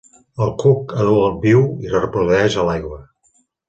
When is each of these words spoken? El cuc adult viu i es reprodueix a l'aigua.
El 0.45 0.53
cuc 0.63 0.95
adult 1.03 1.39
viu 1.45 1.63
i 1.85 1.93
es 1.93 1.97
reprodueix 2.01 2.61
a 2.65 2.69
l'aigua. 2.73 3.03